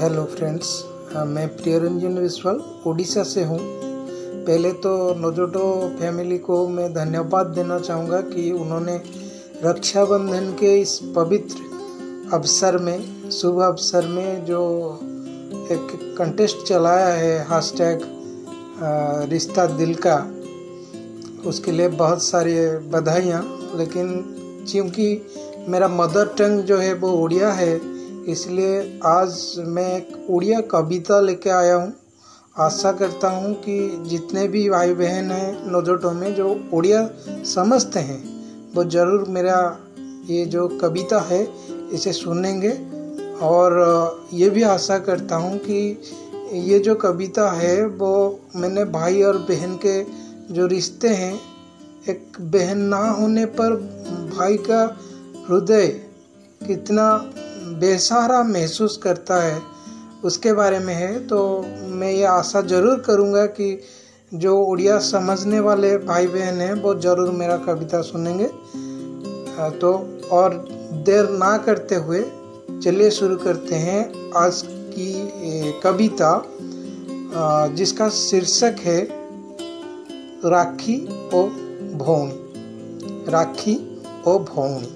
hello 0.00 0.24
friends 0.34 0.66
uh, 0.80 1.24
मैं 1.26 1.46
प्रियरंजन 1.56 2.18
विश्वाल 2.18 2.56
ओडिशा 2.86 3.22
से 3.30 3.44
हूँ 3.44 3.56
पहले 3.60 4.70
तो 4.84 4.90
नोजोटो 5.20 5.62
फैमिली 6.00 6.36
को 6.48 6.56
मैं 6.76 6.86
धन्यवाद 6.94 7.46
देना 7.54 7.78
चाहूँगा 7.78 8.20
कि 8.28 8.50
उन्होंने 8.58 8.96
रक्षाबंधन 9.64 10.46
के 10.60 10.74
इस 10.80 10.98
पवित्र 11.16 12.28
अवसर 12.34 12.78
में 12.84 13.30
शुभ 13.40 13.60
अवसर 13.70 14.06
में 14.08 14.44
जो 14.52 14.62
एक 15.72 16.14
कंटेस्ट 16.18 16.64
चलाया 16.68 17.08
है 17.24 17.34
हैशटैग 17.50 17.98
uh, 18.02 19.30
रिश्ता 19.32 19.66
दिल 19.82 19.94
का 20.06 20.16
उसके 21.48 21.72
लिए 21.72 21.88
बहुत 22.04 22.22
सारी 22.26 22.54
बधाइयाँ 22.98 23.42
लेकिन 23.78 24.18
क्योंकि 24.70 25.12
मेरा 25.68 25.88
मदर 26.00 26.34
टंग 26.38 26.62
जो 26.72 26.78
है 26.86 26.92
वो 27.04 27.12
उड़िया 27.22 27.52
है 27.62 27.97
इसलिए 28.28 29.00
आज 29.06 29.34
मैं 29.66 29.86
एक 29.96 30.26
उड़िया 30.30 30.60
कविता 30.70 31.20
लेके 31.20 31.50
आया 31.50 31.74
हूँ 31.74 31.92
आशा 32.66 32.92
करता 33.00 33.28
हूँ 33.30 33.52
कि 33.64 33.78
जितने 34.08 34.46
भी 34.48 34.68
भाई 34.70 34.94
बहन 34.94 35.30
हैं 35.30 35.70
नोजोटों 35.72 36.12
में 36.12 36.34
जो 36.34 36.48
उड़िया 36.76 37.06
समझते 37.54 38.00
हैं 38.08 38.20
वो 38.74 38.84
ज़रूर 38.90 39.24
मेरा 39.36 39.56
ये 40.30 40.44
जो 40.54 40.66
कविता 40.80 41.20
है 41.28 41.42
इसे 41.94 42.12
सुनेंगे 42.12 42.70
और 43.46 43.74
ये 44.34 44.48
भी 44.50 44.62
आशा 44.74 44.98
करता 45.06 45.36
हूँ 45.44 45.58
कि 45.68 45.80
ये 46.68 46.78
जो 46.84 46.94
कविता 47.06 47.50
है 47.56 47.84
वो 47.86 48.10
मैंने 48.56 48.84
भाई 48.98 49.22
और 49.22 49.38
बहन 49.48 49.78
के 49.84 50.02
जो 50.54 50.66
रिश्ते 50.66 51.08
हैं 51.22 51.34
एक 52.08 52.32
बहन 52.52 52.78
ना 52.94 52.98
होने 53.20 53.44
पर 53.60 53.74
भाई 54.38 54.56
का 54.70 54.82
हृदय 55.48 55.86
कितना 56.66 57.04
बेसहारा 57.80 58.42
महसूस 58.44 58.96
करता 59.02 59.34
है 59.42 59.60
उसके 60.28 60.52
बारे 60.52 60.78
में 60.86 60.94
है 60.94 61.18
तो 61.28 61.38
मैं 61.98 62.10
ये 62.12 62.24
आशा 62.36 62.60
ज़रूर 62.74 62.98
करूँगा 63.06 63.44
कि 63.58 63.68
जो 64.44 64.56
उड़िया 64.60 64.98
समझने 65.10 65.60
वाले 65.66 65.96
भाई 66.08 66.26
बहन 66.34 66.60
हैं 66.60 66.72
वो 66.82 66.94
ज़रूर 67.06 67.30
मेरा 67.42 67.56
कविता 67.66 68.00
सुनेंगे 68.08 68.48
तो 69.80 69.92
और 70.36 70.56
देर 71.06 71.28
ना 71.44 71.56
करते 71.66 71.94
हुए 72.08 72.22
चलिए 72.84 73.10
शुरू 73.20 73.36
करते 73.44 73.74
हैं 73.86 74.02
आज 74.44 74.62
की 74.94 75.70
कविता 75.84 76.30
जिसका 77.78 78.08
शीर्षक 78.18 78.80
है 78.86 79.00
राखी 80.50 80.98
और 81.38 81.48
भौणी 82.02 83.26
राखी 83.34 83.74
और 84.26 84.38
भौणी 84.54 84.94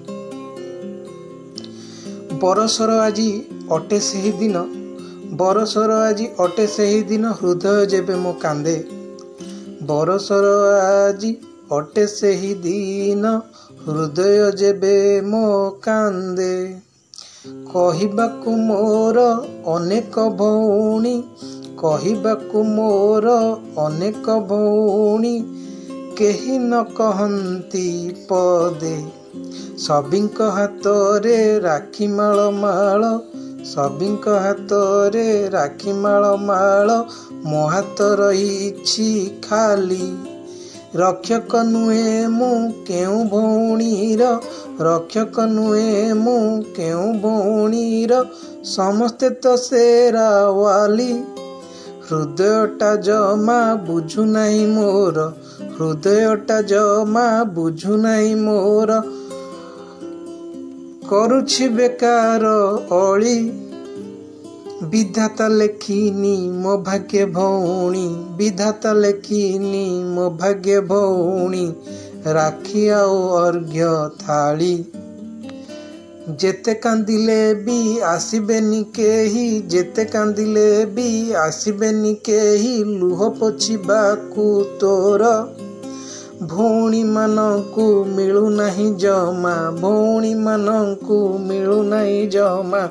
ପରସର 2.43 2.95
ଆଜି 3.01 3.25
ଅଟେ 3.75 3.97
ସେହି 4.05 4.31
ଦିନ 4.39 4.61
ବରସର 5.41 5.99
ଆଜି 6.07 6.25
ଅଟେ 6.45 6.65
ସେହି 6.73 6.97
ଦିନ 7.11 7.29
ହୃଦୟ 7.41 7.75
ଯେବେ 7.93 8.17
ମୋ 8.23 8.33
କାନ୍ଦେ 8.45 8.73
ବରସର 9.91 10.49
ଆଜି 10.87 11.31
ଅଟେ 11.79 12.07
ସେହି 12.15 12.51
ଦିନ 12.65 13.33
ହୃଦୟ 13.85 14.27
ଯେବେ 14.63 14.95
ମୋ 15.35 15.45
କାନ୍ଦେ 15.87 16.51
କହିବାକୁ 17.77 18.57
ମୋର 18.67 19.29
ଅନେକ 19.77 20.27
ଭଉଣୀ 20.43 21.15
କହିବାକୁ 21.85 22.65
ମୋର 22.77 23.39
ଅନେକ 23.87 24.37
ଭଉଣୀ 24.53 25.35
କେହି 26.19 26.55
ନ 26.63 26.79
କହନ୍ତି 26.97 27.85
ପଦେ 28.31 28.97
ସବିଙ୍କ 29.85 30.49
ହାତରେ 30.57 31.37
ରାକ୍ଷୀ 31.67 32.09
ମାଳ 32.17 32.45
ମାଳ 32.57 33.09
ସବିଙ୍କ 33.71 34.35
ହାତରେ 34.47 35.25
ରାକ୍ଷୀ 35.57 35.95
ମାଳ 36.03 36.33
ମାଳ 36.51 36.97
ମୋ 37.53 37.65
ହାତ 37.75 38.11
ରହିଛି 38.23 39.07
ଖାଲି 39.49 40.09
ରକ୍ଷକ 41.03 41.63
ନୁହେଁ 41.73 42.15
ମୁଁ 42.39 42.53
କେଉଁ 42.91 43.19
ଭଉଣୀର 43.35 44.31
ରକ୍ଷକ 44.89 45.49
ନୁହେଁ 45.59 46.09
ମୁଁ 46.25 46.39
କେଉଁ 46.81 47.09
ଭଉଣୀର 47.29 48.23
ସମସ୍ତେ 48.79 49.33
ତ 49.47 49.55
ସେ 49.69 49.85
ରାୱାଲି 50.19 51.15
ହୃଦୟଟା 52.13 52.89
ଜମା 53.07 53.59
ବୁଝୁ 53.89 54.25
ନାହିଁ 54.33 54.65
ମୋର 54.73 55.23
ହୃଦୟଟା 55.77 56.61
ଜମା 56.73 57.25
ବୁଝୁ 57.59 57.97
ନାହିଁ 58.03 58.33
ମୋର 58.43 58.99
କରୁଛି 61.13 61.69
ବେକାର 61.79 62.53
ଅଳି 63.01 63.35
ବିଧାତା 64.95 65.47
ଲେଖିନି 65.59 66.35
ମୋ 66.65 66.75
ଭାଗ୍ୟ 66.91 67.25
ଭଉଣୀ 67.39 68.05
ବିଧାତା 68.43 68.93
ଲେଖିନି 69.05 69.85
ମୋ 70.17 70.27
ଭାଗ୍ୟ 70.43 70.81
ଭଉଣୀ 70.93 71.65
ରାକ୍ଷୀ 72.41 72.83
ଆଉ 73.03 73.15
ଅର୍ଘ୍ୟ 73.45 73.93
ଥାଳି 74.25 74.73
ଯେତେ 76.41 76.73
କାନ୍ଦିଲେ 76.83 77.37
ବି 77.67 77.77
ଆସିବେନି 78.09 78.77
କେହି 78.97 79.41
ଯେତେ 79.73 80.03
କାନ୍ଦିଲେ 80.11 80.67
ବି 80.99 81.07
ଆସିବେନି 81.45 82.13
କେହି 82.29 82.75
ଲୁହ 82.99 83.25
ପୋଛିବାକୁ 83.41 84.45
ତୋର 84.83 85.31
ଭଉଣୀମାନଙ୍କୁ 86.53 87.87
ମିଳୁନାହିଁ 88.19 88.87
ଜମା 89.07 89.57
ଭଉଣୀମାନଙ୍କୁ 89.81 91.19
ମିଳୁନାହିଁ 91.49 92.23
ଜମା 92.37 92.85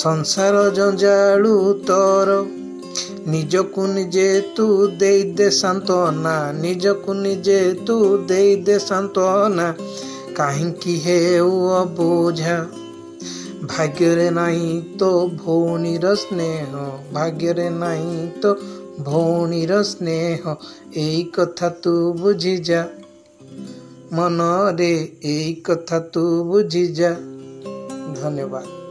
ସଂସାର 0.00 0.64
ଜଞ୍ଜାଳୁ 0.80 1.52
ତୋର 1.92 2.38
ନିଜକୁ 3.36 3.86
ନିଜେ 3.98 4.26
ତୁ 4.56 4.70
ଦେଇଦେ 5.04 5.50
ସାନ୍ତ୍ୱନା 5.60 6.34
ନିଜକୁ 6.64 7.20
ନିଜେ 7.28 7.60
ତୁ 7.86 8.00
ଦେଇଦେ 8.32 8.78
ସାନ୍ତ୍ୱନା 8.88 9.70
काहीकी 10.36 10.96
हे 11.02 11.18
बोझ 11.98 12.40
भाग्य 13.72 14.28
नहीं 14.36 14.80
तो 15.00 15.10
भौणी 15.44 15.98
स्नेह 16.22 16.74
भाग्य 17.14 17.54
नहीं 17.82 18.26
तो 18.40 18.54
भौणी 19.10 19.64
स्नेह 19.92 20.48
एक 21.06 21.38
कथा 21.40 21.68
तू 21.86 21.94
बुझी 22.20 22.56
जा 22.70 22.82
मन 24.18 24.38
रे 24.78 24.90
एक 25.38 25.68
कथा 25.70 25.98
तू 26.14 26.22
बुझी 26.52 26.86
जा 27.00 27.12
धन्यवाद 27.12 28.83